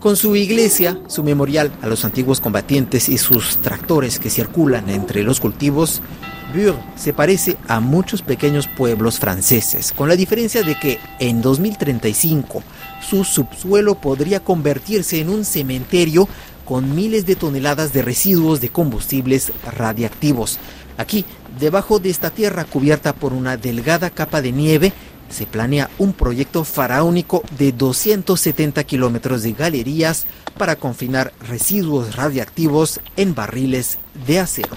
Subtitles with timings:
[0.00, 5.24] Con su iglesia, su memorial a los antiguos combatientes y sus tractores que circulan entre
[5.24, 6.02] los cultivos,
[6.54, 12.62] Bure se parece a muchos pequeños pueblos franceses, con la diferencia de que en 2035
[13.00, 16.28] su subsuelo podría convertirse en un cementerio
[16.64, 20.60] con miles de toneladas de residuos de combustibles radiactivos.
[20.96, 21.24] Aquí,
[21.58, 24.92] debajo de esta tierra cubierta por una delgada capa de nieve,
[25.28, 33.34] se planea un proyecto faraónico de 270 kilómetros de galerías para confinar residuos radiactivos en
[33.34, 34.76] barriles de acero.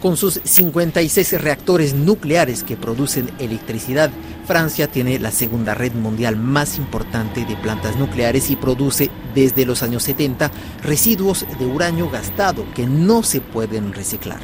[0.00, 4.10] Con sus 56 reactores nucleares que producen electricidad,
[4.48, 9.84] Francia tiene la segunda red mundial más importante de plantas nucleares y produce desde los
[9.84, 10.50] años 70
[10.82, 14.40] residuos de uranio gastado que no se pueden reciclar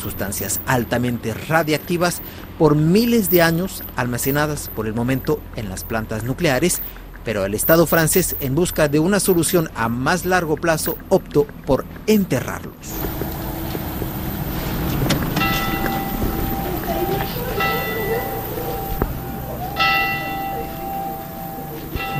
[0.00, 2.20] sustancias altamente radiactivas
[2.58, 6.80] por miles de años almacenadas por el momento en las plantas nucleares,
[7.24, 11.84] pero el Estado francés, en busca de una solución a más largo plazo, optó por
[12.06, 12.74] enterrarlos.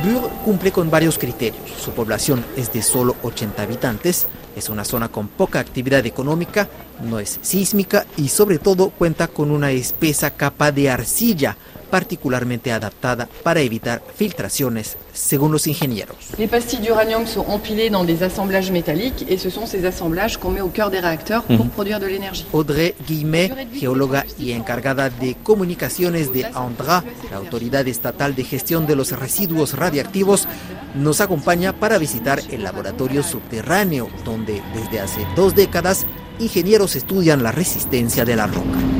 [0.03, 1.61] Bure cumple con varios criterios.
[1.79, 6.67] Su población es de solo 80 habitantes, es una zona con poca actividad económica,
[7.03, 11.55] no es sísmica y sobre todo cuenta con una espesa capa de arcilla
[11.91, 16.17] particularmente adaptada para evitar filtraciones, según los ingenieros.
[16.39, 20.49] Les pastilles d'uranium sont empilées dans des assemblages métalliques et ce sont ces assemblages qu'on
[20.51, 22.45] met au cœur des réacteurs pour produire de l'énergie.
[22.53, 28.95] Audrey Guillemet, geóloga y encargada de comunicaciones de ANDRA, la Autoridad Estatal de Gestión de
[28.95, 30.47] los Residuos Radiactivos,
[30.95, 36.05] nos acompaña para visitar el laboratorio subterráneo, donde desde hace dos décadas
[36.39, 38.90] ingenieros estudian la resistencia de la roca.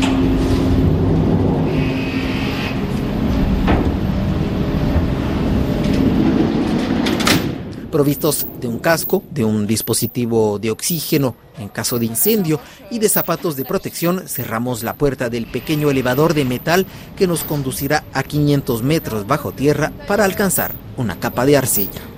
[7.92, 12.60] Provistos de un casco, de un dispositivo de oxígeno en caso de incendio
[12.90, 16.86] y de zapatos de protección, cerramos la puerta del pequeño elevador de metal
[17.16, 22.11] que nos conducirá a 500 metros bajo tierra para alcanzar una capa de arcilla.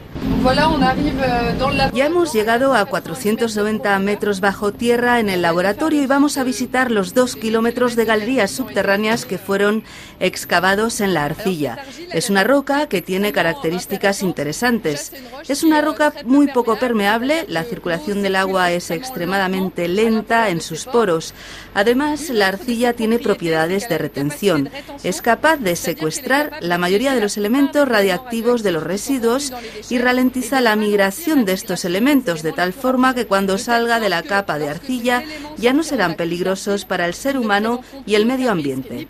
[1.94, 6.91] Ya hemos llegado a 490 metros bajo tierra en el laboratorio y vamos a visitar
[6.91, 9.84] los dos kilómetros de galerías subterráneas que fueron
[10.19, 11.78] excavados en la arcilla.
[12.11, 15.13] Es una roca que tiene características interesantes.
[15.47, 20.85] Es una roca muy poco permeable, la circulación del agua es extremadamente lenta en sus
[20.85, 21.34] poros.
[21.73, 24.69] Además, la arcilla tiene propiedades de retención.
[25.03, 29.53] Es capaz de secuestrar la mayoría de los elementos radiactivos de los residuos
[29.90, 34.22] y ralentiza la migración de estos elementos de tal forma que cuando salga de la
[34.22, 35.24] capa de arcilla
[35.57, 39.07] ya no serán peligrosos para el ser humano y el medio ambiente.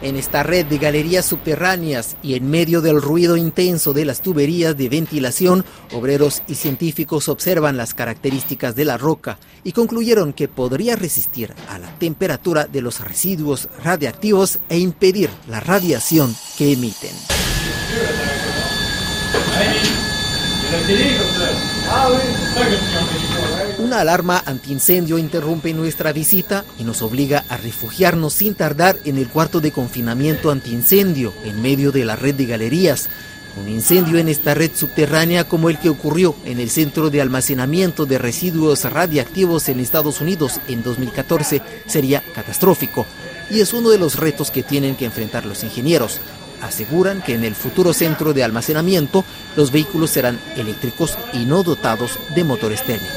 [0.00, 4.76] En esta red de galerías subterráneas y en medio del ruido intenso de las tuberías
[4.76, 10.94] de ventilación, obreros y científicos observan las características de la roca y concluyeron que podría
[10.94, 17.35] resistir a la temperatura de los residuos radiactivos e impedir la radiación que emiten.
[23.78, 29.28] Una alarma antiincendio interrumpe nuestra visita y nos obliga a refugiarnos sin tardar en el
[29.28, 33.08] cuarto de confinamiento antiincendio en medio de la red de galerías.
[33.60, 38.04] Un incendio en esta red subterránea como el que ocurrió en el centro de almacenamiento
[38.04, 43.06] de residuos radiactivos en Estados Unidos en 2014 sería catastrófico
[43.50, 46.20] y es uno de los retos que tienen que enfrentar los ingenieros
[46.62, 49.24] aseguran que en el futuro centro de almacenamiento
[49.56, 53.16] los vehículos serán eléctricos y no dotados de motores térmicos.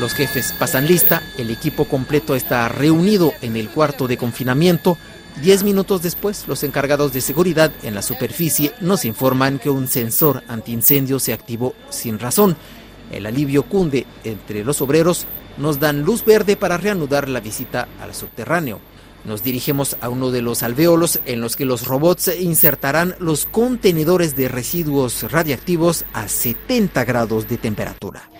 [0.00, 4.98] Los jefes pasan lista, el equipo completo está reunido en el cuarto de confinamiento.
[5.42, 10.42] Diez minutos después, los encargados de seguridad en la superficie nos informan que un sensor
[10.48, 12.56] antiincendio se activó sin razón.
[13.10, 15.26] El alivio cunde entre los obreros,
[15.58, 18.80] nos dan luz verde para reanudar la visita al subterráneo.
[19.26, 24.36] Nos dirigimos a uno de los alveolos en los que los robots insertarán los contenedores
[24.36, 28.30] de residuos radiactivos a 70 grados de temperatura.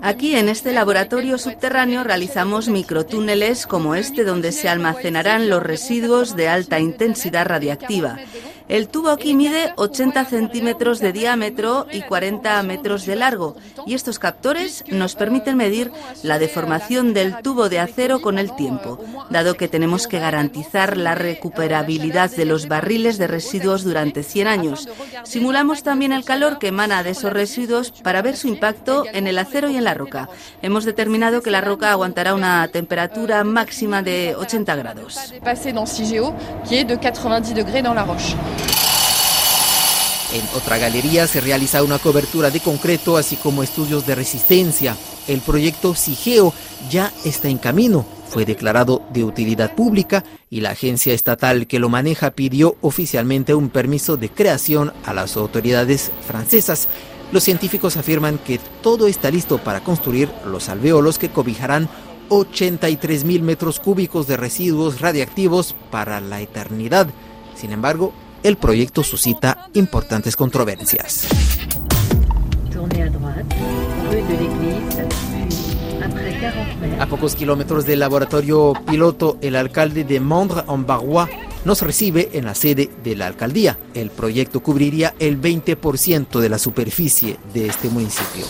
[0.00, 6.48] Aquí en este laboratorio subterráneo realizamos microtúneles como este donde se almacenarán los residuos de
[6.48, 8.16] alta intensidad radiactiva.
[8.68, 14.18] El tubo aquí mide 80 centímetros de diámetro y 40 metros de largo y estos
[14.18, 15.92] captores nos permiten medir
[16.24, 18.98] la deformación del tubo de acero con el tiempo,
[19.30, 24.88] dado que tenemos que garantizar la recuperabilidad de los barriles de residuos durante 100 años.
[25.22, 29.38] Simulamos también el calor que emana de esos residuos para ver su impacto en el
[29.38, 30.28] acero y en la roca.
[30.60, 35.32] Hemos determinado que la roca aguantará una temperatura máxima de 80 grados.
[40.32, 44.96] En otra galería se realiza una cobertura de concreto, así como estudios de resistencia.
[45.28, 46.52] El proyecto SIGEO
[46.90, 48.04] ya está en camino.
[48.28, 53.70] Fue declarado de utilidad pública y la agencia estatal que lo maneja pidió oficialmente un
[53.70, 56.88] permiso de creación a las autoridades francesas.
[57.32, 61.88] Los científicos afirman que todo está listo para construir los alveolos que cobijarán
[62.28, 67.08] 83 mil metros cúbicos de residuos radiactivos para la eternidad.
[67.54, 68.12] Sin embargo,
[68.46, 71.26] el proyecto suscita importantes controversias.
[77.00, 81.28] A pocos kilómetros del laboratorio piloto, el alcalde de Mondre-en-Barrois
[81.64, 83.78] nos recibe en la sede de la alcaldía.
[83.94, 88.44] El proyecto cubriría el 20% de la superficie de este municipio.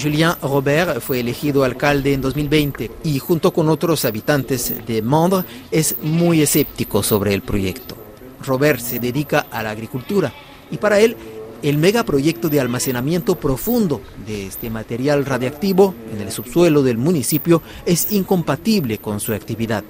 [0.00, 5.96] Julien Robert fue elegido alcalde en 2020 y junto con otros habitantes de Mondre es
[6.02, 7.96] muy escéptico sobre el proyecto.
[8.44, 10.32] Robert se dedica a la agricultura
[10.70, 11.16] y para él
[11.62, 18.10] el megaproyecto de almacenamiento profundo de este material radiactivo en el subsuelo del municipio es
[18.12, 19.84] incompatible con su actividad.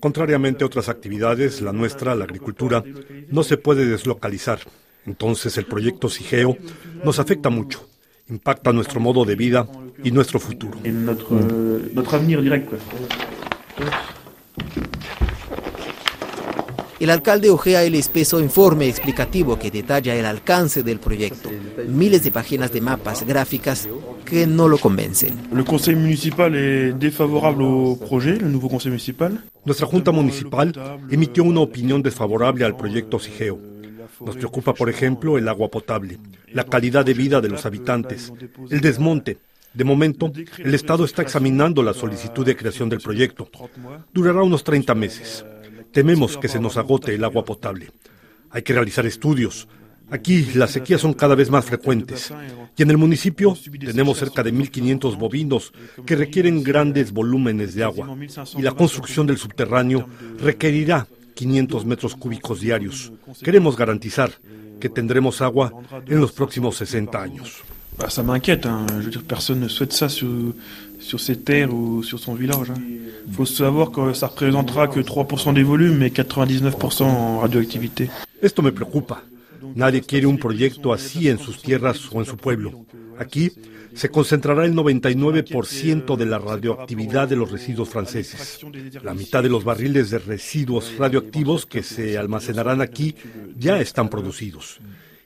[0.00, 2.82] Contrariamente a otras actividades, la nuestra, la agricultura,
[3.28, 4.60] no se puede deslocalizar.
[5.06, 6.56] Entonces el proyecto SIGEO
[7.04, 7.88] nos afecta mucho,
[8.28, 9.66] impacta nuestro modo de vida
[10.04, 10.78] y nuestro futuro.
[17.00, 21.50] El alcalde ojea el espeso informe explicativo que detalla el alcance del proyecto.
[21.88, 23.88] Miles de páginas de mapas gráficas
[24.24, 25.48] que no lo convencen.
[29.64, 33.71] Nuestra junta municipal emitió una opinión desfavorable al proyecto SIGEO
[34.24, 36.18] nos preocupa, por ejemplo, el agua potable,
[36.52, 38.32] la calidad de vida de los habitantes,
[38.70, 39.38] el desmonte.
[39.74, 43.48] De momento, el Estado está examinando la solicitud de creación del proyecto.
[44.12, 45.44] Durará unos 30 meses.
[45.92, 47.90] Tememos que se nos agote el agua potable.
[48.50, 49.66] Hay que realizar estudios.
[50.10, 52.30] Aquí las sequías son cada vez más frecuentes
[52.76, 55.72] y en el municipio tenemos cerca de 1.500 bovinos
[56.04, 58.14] que requieren grandes volúmenes de agua
[58.58, 60.06] y la construcción del subterráneo
[60.38, 63.12] requerirá 500 metros cúbicos diarios.
[63.42, 64.30] Queremos garantizar
[64.80, 65.72] que tendremos agua
[66.06, 67.62] en los próximos 60 años.
[67.98, 68.86] Bah, ça m'inquiète, hein.
[68.98, 70.28] je veux dire, personne ne souhaite ça sur,
[70.98, 72.72] sur ses terres ou sur son village.
[73.26, 78.10] Il faut savoir que ça représentera que 3% des volumes, mais 99% en radioactivité.
[78.40, 79.22] Esto me preocupa.
[79.76, 82.84] Nadie quiere un proyecto así en sus tierras o en su pueblo.
[83.18, 83.52] Aquí
[83.94, 88.60] se concentrará el 99% de la radioactividad de los residuos franceses.
[89.02, 93.14] La mitad de los barriles de residuos radioactivos que se almacenarán aquí
[93.56, 94.80] ya están producidos.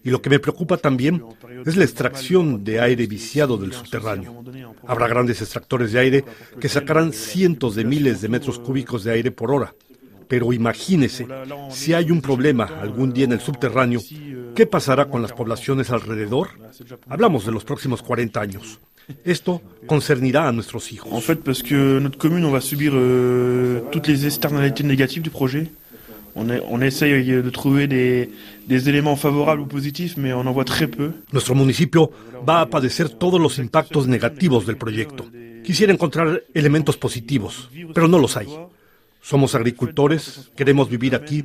[0.07, 1.25] Y lo que me preocupa también
[1.65, 4.45] es la extracción de aire viciado del subterráneo.
[4.87, 6.25] Habrá grandes extractores de aire
[6.61, 9.75] que sacarán cientos de miles de metros cúbicos de aire por hora.
[10.29, 11.27] Pero imagínese,
[11.71, 14.01] si hay un problema algún día en el subterráneo,
[14.55, 16.49] ¿qué pasará con las poblaciones alrededor?
[17.09, 18.81] Hablamos de los próximos 40 años.
[19.25, 21.13] Esto concernirá a nuestros hijos.
[21.13, 25.31] En fait, parce que notre commune, on va subir euh, toutes les externalités négatives du
[25.31, 25.71] projet.
[26.35, 28.31] On, est, on essaye de trouver des,
[28.67, 31.13] des éléments favorables ou positifs, mais on en voit très peu.
[31.33, 32.11] Nuestro municipio
[32.47, 35.25] va a padecer todos los impactos negativos del proyecto.
[35.65, 38.49] Quisiera encontrar elementos positivos, pero no los hay.
[39.21, 41.45] Somos agricultores, queremos vivir aquí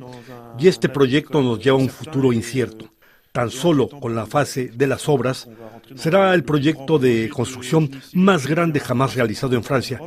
[0.58, 2.88] y este proyecto nos lleva a un futuro incierto.
[3.32, 5.48] Tan solo con la fase de las obras
[5.96, 10.00] será el proyecto de construcción más grande jamás realizado en Francia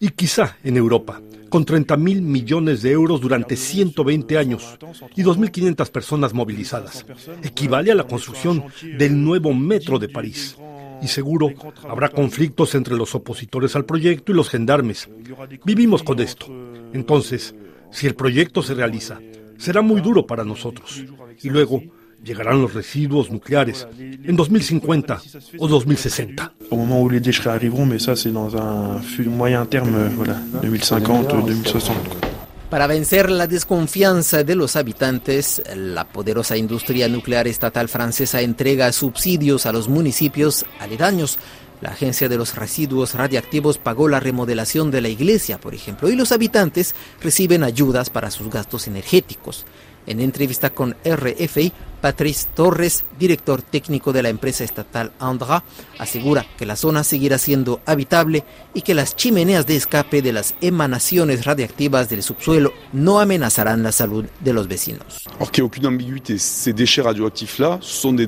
[0.00, 4.76] y quizá en Europa, con 30 mil millones de euros durante 120 años
[5.14, 7.06] y 2.500 personas movilizadas.
[7.42, 8.64] Equivale a la construcción
[8.98, 10.56] del nuevo metro de París.
[11.04, 11.52] Y seguro
[11.86, 15.06] habrá conflictos entre los opositores al proyecto y los gendarmes.
[15.62, 16.46] Vivimos con esto.
[16.94, 17.54] Entonces,
[17.92, 19.20] si el proyecto se realiza,
[19.58, 21.04] será muy duro para nosotros.
[21.42, 21.82] Y luego
[22.24, 25.20] llegarán los residuos nucleares en 2050
[25.58, 26.52] o 2060.
[26.70, 27.20] Au moment où les
[29.28, 32.23] un moyen terme, voilà, 2050, 2060.
[32.74, 39.66] Para vencer la desconfianza de los habitantes, la poderosa industria nuclear estatal francesa entrega subsidios
[39.66, 41.38] a los municipios aledaños
[41.80, 46.16] La Agencia de los Residuos Radiactivos pagó la remodelación de la iglesia, por ejemplo, y
[46.16, 49.66] los habitantes reciben ayudas para sus gastos energéticos.
[50.06, 51.72] En entrevista con RFI,
[52.04, 55.64] Patrice Torres, director técnico de la empresa estatal Andra,
[55.98, 58.44] asegura que la zona seguirá siendo habitable
[58.74, 63.90] y que las chimeneas de escape de las emanaciones radiactivas del subsuelo no amenazarán la
[63.90, 65.24] salud de los vecinos.
[65.40, 68.26] Alors qu'il aucune ambiguïté, ces déchets radioactifs-là sont des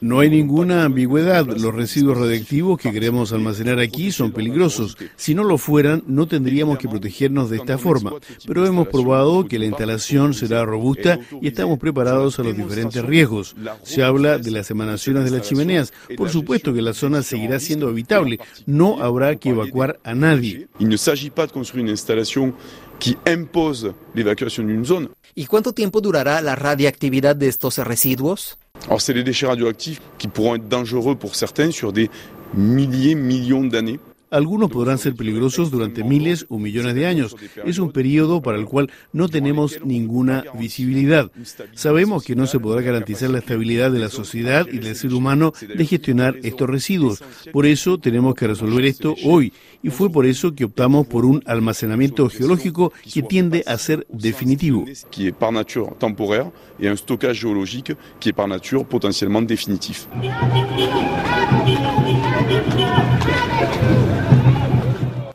[0.00, 1.46] No hay ninguna ambigüedad.
[1.46, 4.96] Los residuos radiactivos que queremos almacenar aquí son peligrosos.
[5.16, 8.12] Si no lo fueran, no tendríamos que protegernos de esta forma.
[8.46, 13.56] Pero hemos probado que la instalación será robusta y estamos preparados a los diferentes riesgos.
[13.82, 15.92] Se habla de las emanaciones de las chimeneas.
[16.16, 18.38] Por supuesto que la zona seguirá siendo habitable.
[18.66, 20.68] No habrá que evacuar a nadie.
[20.78, 22.52] Il ne s'agit pas de construire une installation
[22.98, 25.08] qui impose l'évacuation d'une zone.
[25.38, 28.58] ¿Y cuánto tiempo durará la radiactividad de estos residuos?
[28.86, 32.10] Alors c'est les déchets radioactifs qui pourront être dangereux pour certains sur des
[32.54, 34.00] milliers, millions d'années.
[34.30, 37.34] Algunos podrán ser peligrosos durante miles o millones de años.
[37.64, 41.30] Es un periodo para el cual no tenemos ninguna visibilidad.
[41.74, 45.52] Sabemos que no se podrá garantizar la estabilidad de la sociedad y del ser humano
[45.60, 47.22] de gestionar estos residuos.
[47.52, 49.52] Por eso tenemos que resolver esto hoy.
[49.82, 54.84] Y fue por eso que optamos por un almacenamiento geológico que tiende a ser definitivo.
[54.86, 60.08] Est par nature temporaire et un stockage géologique qui est par nature potentiellement définitif.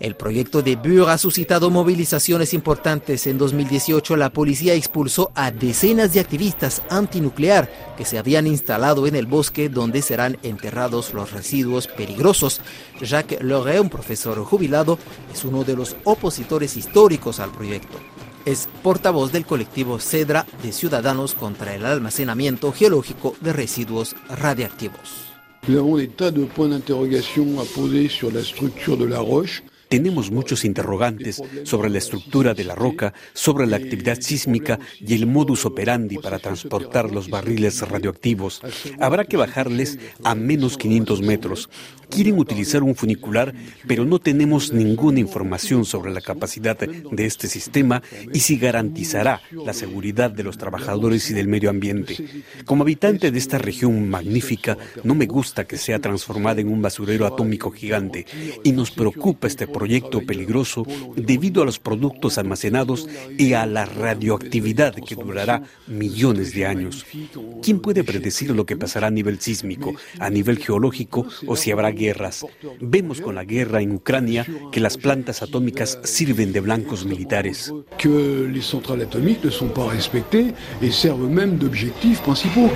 [0.03, 3.25] El proyecto de Bure ha suscitado movilizaciones importantes.
[3.25, 9.15] En 2018 la policía expulsó a decenas de activistas antinuclear que se habían instalado en
[9.15, 12.59] el bosque donde serán enterrados los residuos peligrosos.
[12.99, 14.99] Jacques Loré, un profesor jubilado,
[15.33, 17.97] es uno de los opositores históricos al proyecto.
[18.43, 25.31] Es portavoz del colectivo CEDRA de Ciudadanos contra el Almacenamiento Geológico de Residuos Radiactivos.
[25.65, 29.63] Nous avons des de points d'interrogation à poser la structure de la roche.
[29.93, 35.27] Tenemos muchos interrogantes sobre la estructura de la roca, sobre la actividad sísmica y el
[35.27, 38.59] modus operandi para transportar los barriles radioactivos.
[38.99, 41.69] Habrá que bajarles a menos 500 metros.
[42.09, 43.53] Quieren utilizar un funicular,
[43.87, 48.01] pero no tenemos ninguna información sobre la capacidad de este sistema
[48.33, 52.17] y si garantizará la seguridad de los trabajadores y del medio ambiente.
[52.65, 57.27] Como habitante de esta región magnífica, no me gusta que sea transformada en un basurero
[57.27, 58.25] atómico gigante
[58.63, 60.85] y nos preocupa este proyecto peligroso
[61.17, 63.05] debido a los productos almacenados
[63.37, 67.05] y a la radioactividad que durará millones de años.
[67.61, 71.91] ¿Quién puede predecir lo que pasará a nivel sísmico, a nivel geológico o si habrá
[71.91, 72.45] guerras?
[72.79, 77.73] Vemos con la guerra en Ucrania que las plantas atómicas sirven de blancos militares.
[77.97, 82.71] Que les centrales atomiques ne sont pas respectées et servent même d'objectifs principaux.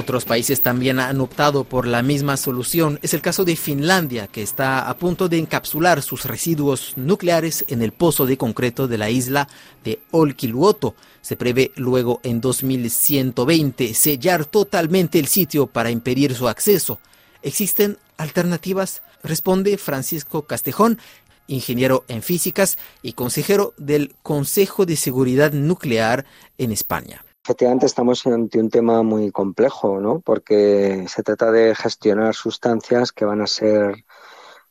[0.00, 2.98] Otros países también han optado por la misma solución.
[3.02, 7.82] Es el caso de Finlandia, que está a punto de encapsular sus residuos nucleares en
[7.82, 9.46] el pozo de concreto de la isla
[9.84, 10.94] de Olkiluoto.
[11.20, 16.98] Se prevé luego en 2120 sellar totalmente el sitio para impedir su acceso.
[17.42, 19.02] ¿Existen alternativas?
[19.22, 20.98] Responde Francisco Castejón,
[21.46, 26.24] ingeniero en físicas y consejero del Consejo de Seguridad Nuclear
[26.56, 27.22] en España.
[27.50, 30.20] Efectivamente estamos ante un tema muy complejo, ¿no?
[30.20, 34.04] Porque se trata de gestionar sustancias que van a ser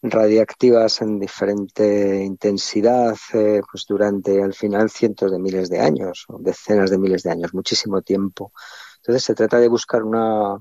[0.02, 6.40] radiactivas en diferente intensidad, eh, pues durante al final cientos de miles de años, o
[6.40, 8.54] decenas de miles de años, muchísimo tiempo.
[9.00, 10.58] Entonces se trata de buscar una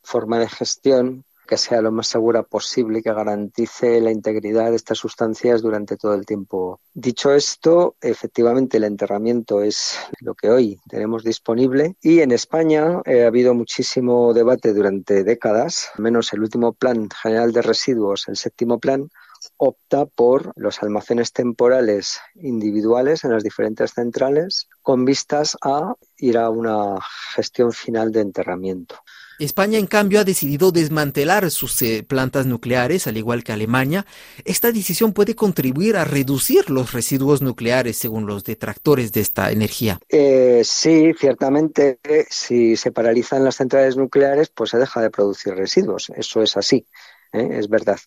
[0.00, 4.76] forma de gestión que sea lo más segura posible y que garantice la integridad de
[4.76, 6.78] estas sustancias durante todo el tiempo.
[6.94, 13.24] Dicho esto, efectivamente el enterramiento es lo que hoy tenemos disponible y en España eh,
[13.24, 18.78] ha habido muchísimo debate durante décadas, menos el último plan general de residuos, el séptimo
[18.78, 19.08] plan,
[19.56, 26.50] opta por los almacenes temporales individuales en las diferentes centrales con vistas a ir a
[26.50, 26.98] una
[27.34, 28.96] gestión final de enterramiento.
[29.38, 34.04] España, en cambio, ha decidido desmantelar sus eh, plantas nucleares, al igual que Alemania.
[34.44, 40.00] Esta decisión puede contribuir a reducir los residuos nucleares, según los detractores de esta energía.
[40.08, 46.10] Eh, sí, ciertamente, si se paralizan las centrales nucleares, pues se deja de producir residuos.
[46.16, 46.86] Eso es así.
[47.32, 47.48] ¿eh?
[47.52, 47.98] es verdad.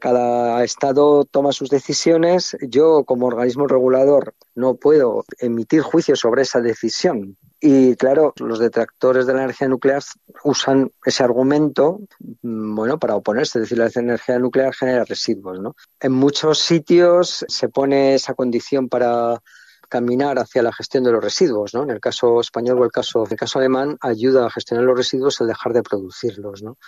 [0.00, 2.56] Cada estado toma sus decisiones.
[2.62, 7.36] Yo, como organismo regulador, no puedo emitir juicios sobre esa decisión.
[7.62, 10.02] Y claro, los detractores de la energía nuclear
[10.44, 12.00] usan ese argumento,
[12.42, 15.76] mm, bueno, para oponerse, es decir, la energía nuclear genera residuos, ¿no?
[16.00, 19.42] En muchos sitios se pone esa condición para
[19.90, 21.82] caminar hacia la gestión de los residuos, ¿no?
[21.82, 25.38] En el caso español o el caso, el caso alemán, ayuda a gestionar los residuos
[25.42, 26.78] el dejar de producirlos, ¿no?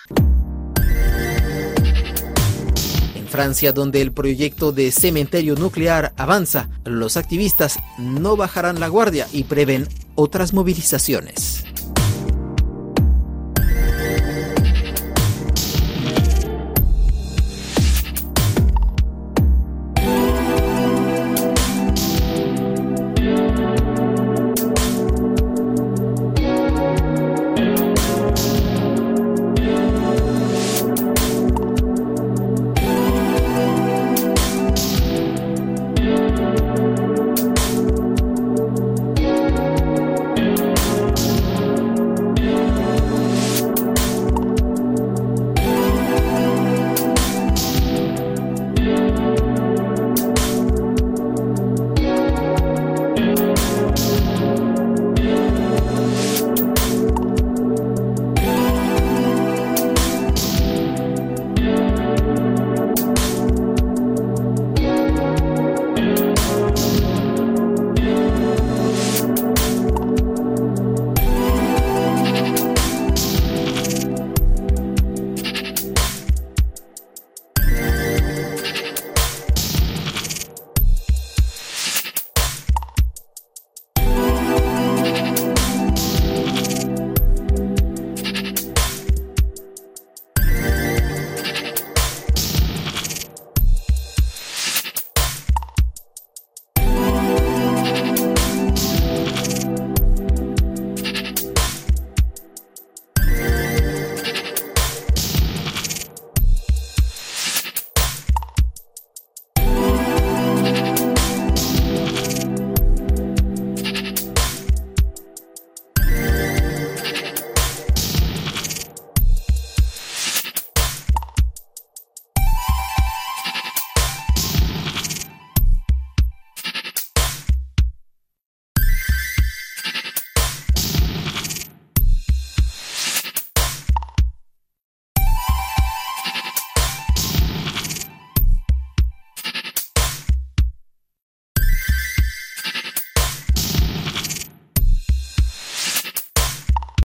[3.15, 9.27] En Francia, donde el proyecto de cementerio nuclear avanza, los activistas no bajarán la guardia
[9.33, 9.89] y prevén
[10.23, 11.65] otras movilizaciones.